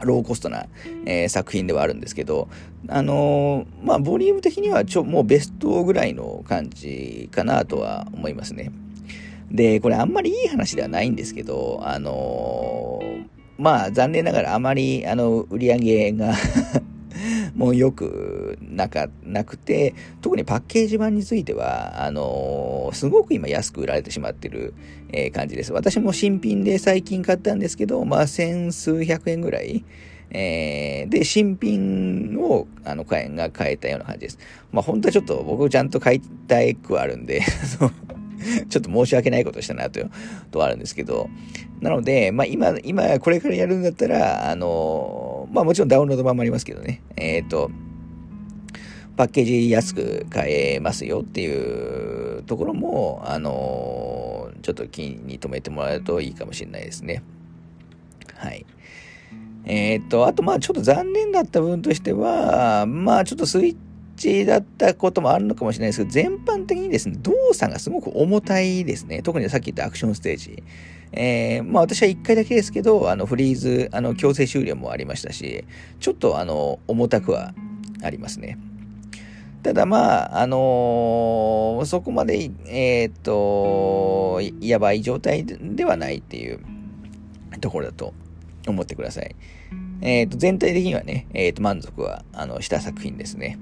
[0.03, 0.67] ローコストな、
[1.07, 2.49] えー、作品ではあるんですけど、
[2.89, 8.71] あのー、まあ、ボリューム的にはちょ、もうベストぐらいの感じかなとは思いますね。
[9.51, 13.27] で、これあんまりいい話ではないんですけど、あのー、
[13.59, 16.35] まあ、残念ながらあまり、あの、売り上げが
[17.57, 24.75] もうよくなか、なくて、特にパッケージ版については、あのー、すごく今安く売られてしまってる、
[25.11, 25.73] えー、感じです。
[25.73, 29.85] 私も新品で最近買ったんですけど、まあ、千数百円ぐらい、
[30.31, 34.39] えー、で、新品を、あの、買えが買えたような感じです。
[34.71, 37.41] まあ、本当はちょっと僕ちゃんと買いたいくはあるんで、
[38.69, 40.01] ちょっと申し訳ないことしたなと、
[40.51, 41.31] とはあるんですけど、
[41.81, 47.71] なので、まあ今、今、これからやるんだったら、あの、まあもちろんダウンロード版もありますけどね、えっ、ー、と、
[49.17, 57.23] パッケージ安く買えますよっていうところも、あの、ちょっと気に留めてもらえるといいかもしれないですね。
[58.35, 58.67] はい。
[59.65, 63.77] えっ、ー、と、あとまあちょっと残念だった部分としては、まあちょっとスイッ
[64.17, 69.23] ちだったこともあるのかもしれないですけど、全般的にですね、動作がすごく重たいですね。
[69.23, 70.63] 特にさっき言ったアクションステージ。
[71.13, 75.65] えー、まあ私は1回だけですけど、あのフリーズ、あの強制終了もありましたし、
[76.01, 77.55] ちょっとあの重たくは
[78.03, 78.59] ありますね。
[79.67, 86.61] ただまあ、あのー、そこまで、えっ、と、やばい状態ではないっていう
[87.61, 88.15] ところだと
[88.69, 89.35] 思ってください。
[90.03, 93.59] えっ、と、全体的にはね、えっ、と、満足は、あの、した作品ですね。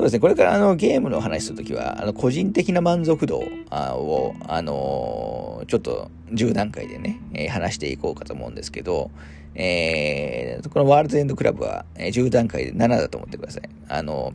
[0.00, 9.10] そうですね、これからあのゲームの話するときは、あの個人的な満足度を、あのー、ちょっと10段階でね、えー、話していこうかと思うんですけど、
[9.54, 13.68] えー、このワールドエンドクラブはえ10段階で7だと思ってください。
[13.90, 14.32] あの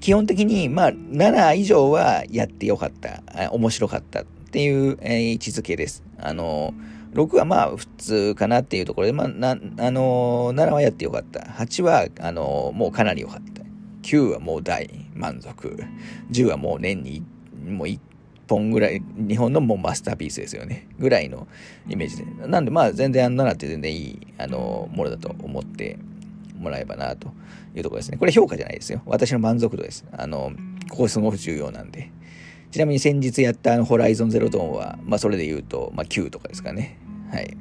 [0.00, 6.02] 基本的に、まあ、7以上はやってよかった、面白かったっていう、えー、位置づけです。
[6.18, 6.74] あの
[7.14, 11.40] 6はまあ普通かなっていうところで、まあ、な、あの、7はやってよかった。
[11.40, 13.58] 8は、あの、もうかなりよかった。
[14.08, 15.84] 9はもう大満足。
[16.30, 17.22] 10はもう年に
[17.66, 18.00] もう1
[18.48, 20.88] 本ぐらい、日本のもうマスターピースですよね。
[20.98, 21.46] ぐらいの
[21.86, 22.24] イメージで。
[22.48, 25.98] なんでまあ全然あの7って全然いい、あの、ものだと思って
[26.58, 27.28] もらえばなと
[27.76, 28.16] いうところですね。
[28.16, 29.02] これ評価じゃないですよ。
[29.04, 30.06] 私の満足度です。
[30.12, 30.52] あの、
[30.88, 32.10] ここすごく重要なんで。
[32.70, 36.98] ちなみに先日やったあのホライゾンゼロトーンは、まあそれで言うと、まあ9とかですかね。
[37.30, 37.54] はい。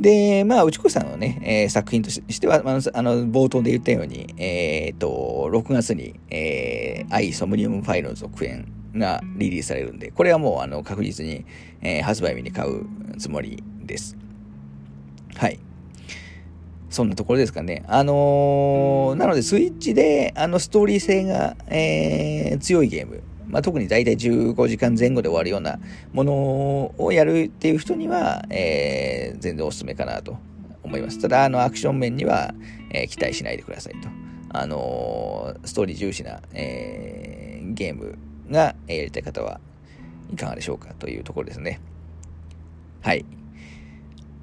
[0.00, 11.44] で、まあ、内子さんのね、えー、作品としては、あ、あの冒頭で言ったように、えっ、ー、と、6月に、えー、アイ・ソムリウム・ファイルの続編がリリースされるんで、これはもう、あの、確実に、
[11.82, 12.86] えー、発売日に買う
[13.18, 14.16] つもりです。
[15.36, 15.60] はい。
[16.88, 17.84] そんなところですかね。
[17.86, 23.22] あのー、なので、スイッチで、あの、ストーリー性が、えー、強いゲーム。
[23.50, 25.78] まあ、特に大体15時間前後で終わるような
[26.12, 26.32] もの
[26.98, 30.38] をやるっていう人には、えー、全然おすすめかなと
[30.82, 31.20] 思います。
[31.20, 32.54] ただ、あの、アクション面には、
[32.90, 34.08] えー、期待しないでくださいと。
[34.52, 38.18] あのー、ストーリー重視な、えー、ゲーム
[38.50, 39.60] がやりたい方は
[40.32, 41.80] いかがでしょうかというところですね。
[43.02, 43.24] はい。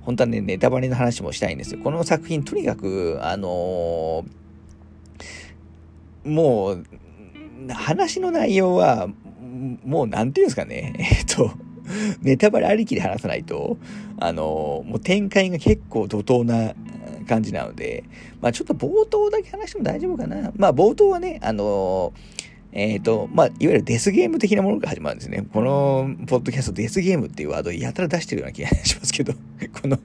[0.01, 1.81] 本当はね、ネタバレの話もしたいんですよ。
[1.83, 6.85] この作品、とにかく、あのー、もう、
[7.69, 9.07] 話の内容は、
[9.83, 11.51] もう何て言うんですかね、 えっと、
[12.21, 13.77] ネタバレありきで話さないと、
[14.17, 16.73] あの、もう展開が結構怒涛な
[17.27, 18.03] 感じなので、
[18.41, 20.51] まあちょっと冒頭だけ話しても大丈夫かな。
[20.55, 22.13] まあ冒頭はね、あの、
[22.77, 25.47] えっ、ー、と、まあ、いわゆるデスゲーム的なものが始まるんですね。
[25.51, 29.33] この、ポッドキャストデスゲームっていうワードやたら出してるような気がしますけど、
[29.81, 29.99] この、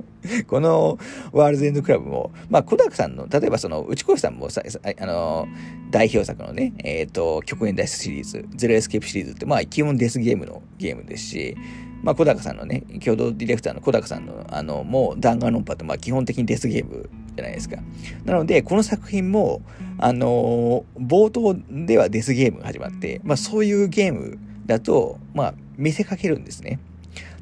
[0.47, 0.99] この
[1.33, 4.62] ワールドエンドクラブも、まあ、小高さんの、例えばその、内越さんもさ、
[4.99, 5.47] あの、
[5.91, 11.55] 代表作のね、えっ、ー、と、極限脱出シリーズ、ゼロエスケープシリーズって、まあ、基本デスゲームのゲームですし、
[12.03, 17.76] まあ、小高さんのね、共同ディレクターの小高さんの、あの、もう、弾丸論破って、まあ、基本的にデスゲームじゃないですか。
[18.24, 19.62] なので、この作品も、
[19.99, 26.78] あのー、冒頭ではデスゲームが始まって、まあ、そういうゲームだと、まあ、見せかけるんですね。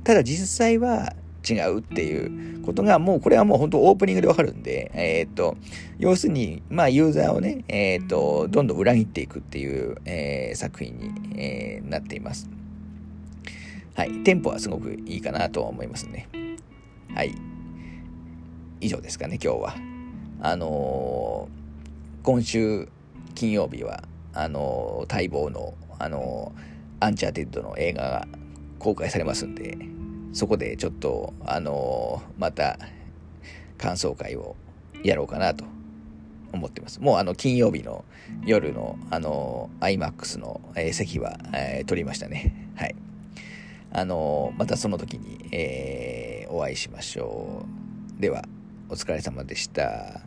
[0.05, 1.15] ただ、実際は、
[1.49, 5.57] 違うっていうことが、もうこれはもう本当オープニングでわかるんで、えっ、と、
[5.99, 12.49] 要するに、まあユーザーをね、えっ、と、どんどん裏切っていくっていう、えー、作品に、えなっています。
[13.95, 14.23] はい。
[14.23, 16.29] テンポはすごくいいかなと思いますね。
[17.15, 17.35] はい。
[18.81, 19.75] 以上ですかね、今日は。
[20.41, 22.89] あのー、今週
[23.35, 24.03] 金曜日は、
[24.33, 28.29] あのー、待望の、あのー、アンチャーテッドの映画が
[28.79, 29.77] 公開されますんで、
[30.33, 32.79] そこでちょっと、あの、また
[33.77, 34.57] 感想会を
[35.05, 35.65] やろうかなと
[36.53, 37.01] 思ってます。
[37.01, 38.05] もうあの金曜日の
[38.45, 42.73] 夜のあの iMAX の、え、席は、えー、取りましたね。
[42.77, 42.95] はい。
[43.93, 47.67] あの、またその時に、えー、お会いしましょ
[48.19, 48.23] う。
[48.23, 48.45] では、
[48.91, 50.21] お疲れ様でした。